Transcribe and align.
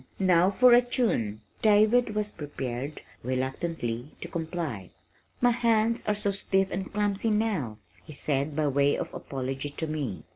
now 0.17 0.49
for 0.49 0.73
a 0.73 0.81
tune," 0.81 1.41
David 1.61 2.15
was 2.15 2.31
prepared, 2.31 3.03
reluctantly, 3.23 4.09
to 4.19 4.27
comply. 4.27 4.89
"My 5.41 5.51
hands 5.51 6.03
are 6.07 6.15
so 6.15 6.31
stiff 6.31 6.71
and 6.71 6.91
clumsy 6.91 7.29
now," 7.29 7.77
he 8.03 8.13
said 8.13 8.55
by 8.55 8.67
way 8.67 8.97
of 8.97 9.13
apology 9.13 9.69
to 9.69 9.85
me. 9.85 10.23